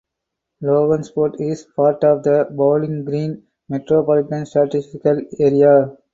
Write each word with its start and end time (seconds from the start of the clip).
Logansport 0.63 1.39
is 1.39 1.63
part 1.75 2.03
of 2.03 2.23
the 2.23 2.47
Bowling 2.49 3.05
Green 3.05 3.43
Metropolitan 3.69 4.47
Statistical 4.47 5.21
Area. 5.39 5.95